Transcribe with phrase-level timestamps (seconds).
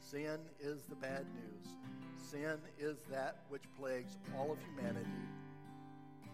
[0.00, 1.74] Sin is the bad news.
[2.30, 5.06] Sin is that which plagues all of humanity.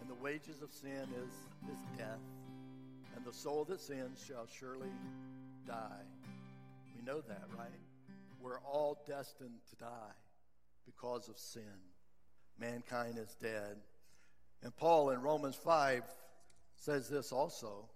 [0.00, 1.34] And the wages of sin is,
[1.70, 2.20] is death.
[3.14, 4.88] And the soul that sins shall surely
[5.66, 6.04] die.
[6.96, 7.68] We know that, right?
[8.40, 10.16] We're all destined to die
[10.86, 11.62] because of sin.
[12.58, 13.76] Mankind is dead.
[14.62, 16.02] And Paul in Romans 5
[16.76, 17.88] says this also.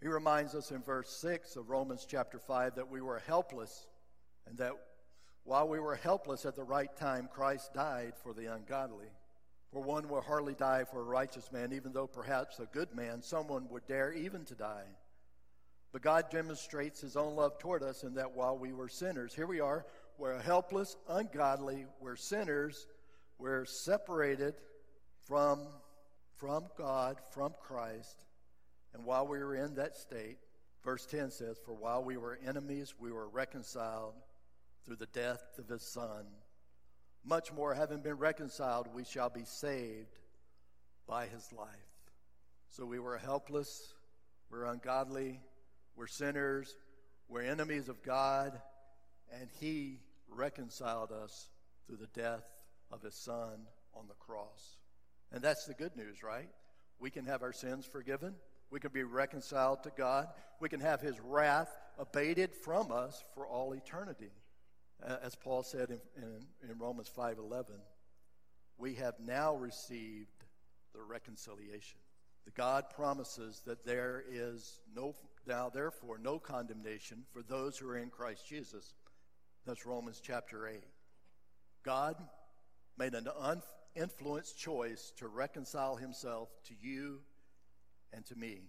[0.00, 3.86] He reminds us in verse 6 of Romans chapter 5 that we were helpless
[4.46, 4.72] and that
[5.44, 9.08] while we were helpless at the right time, Christ died for the ungodly.
[9.72, 13.22] For one will hardly die for a righteous man, even though perhaps a good man,
[13.22, 14.86] someone would dare even to die.
[15.92, 19.46] But God demonstrates his own love toward us in that while we were sinners, here
[19.46, 19.86] we are,
[20.18, 22.86] we're helpless, ungodly, we're sinners,
[23.38, 24.54] we're separated
[25.26, 25.66] from,
[26.36, 28.24] from God, from Christ.
[28.94, 30.38] And while we were in that state,
[30.84, 34.14] verse 10 says, For while we were enemies, we were reconciled
[34.84, 36.26] through the death of his Son.
[37.24, 40.18] Much more, having been reconciled, we shall be saved
[41.06, 41.68] by his life.
[42.70, 43.92] So we were helpless,
[44.50, 45.40] we're ungodly,
[45.96, 46.74] we're sinners,
[47.28, 48.60] we're enemies of God,
[49.38, 51.48] and he reconciled us
[51.86, 52.44] through the death
[52.90, 54.78] of his Son on the cross.
[55.32, 56.48] And that's the good news, right?
[56.98, 58.34] We can have our sins forgiven.
[58.70, 60.28] We can be reconciled to God.
[60.60, 64.30] We can have his wrath abated from us for all eternity.
[65.02, 67.64] As Paul said in, in, in Romans 5:11,
[68.78, 70.44] we have now received
[70.92, 71.98] the reconciliation.
[72.44, 75.14] The God promises that there is no
[75.46, 78.94] now therefore no condemnation for those who are in Christ Jesus.
[79.66, 80.82] That's Romans chapter 8.
[81.82, 82.16] God
[82.98, 83.28] made an
[83.96, 87.20] uninfluenced choice to reconcile himself to you
[88.12, 88.62] and to me.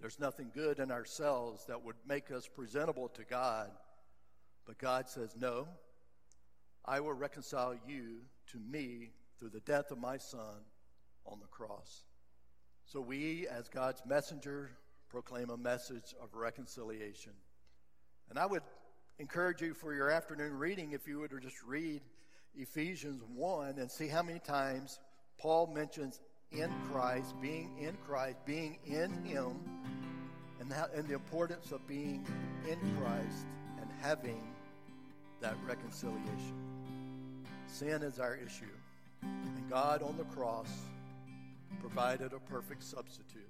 [0.00, 3.70] There's nothing good in ourselves that would make us presentable to God
[4.70, 5.66] but God says, No,
[6.84, 8.18] I will reconcile you
[8.52, 10.62] to me through the death of my son
[11.26, 12.04] on the cross.
[12.84, 14.70] So we, as God's messenger,
[15.08, 17.32] proclaim a message of reconciliation.
[18.28, 18.62] And I would
[19.18, 22.02] encourage you for your afternoon reading if you would just read
[22.54, 25.00] Ephesians 1 and see how many times
[25.36, 26.20] Paul mentions
[26.52, 29.60] in Christ, being in Christ, being in Him,
[30.60, 32.26] and, and the importance of being
[32.68, 33.46] in Christ
[33.80, 34.42] and having
[35.40, 36.54] that reconciliation.
[37.66, 38.64] Sin is our issue,
[39.22, 40.70] and God on the cross
[41.80, 43.48] provided a perfect substitute.